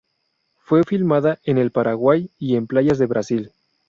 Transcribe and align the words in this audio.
Fue 0.63 0.83
filmada 0.83 1.37
en 1.43 1.59
el 1.59 1.69
Paraguay 1.71 2.31
y 2.39 2.55
en 2.55 2.65
playas 2.65 2.97
de 2.97 3.05
Brasil. 3.05 3.51